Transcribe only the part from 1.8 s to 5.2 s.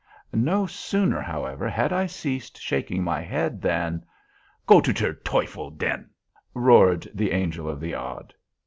I ceased shaking my head than— "Go to der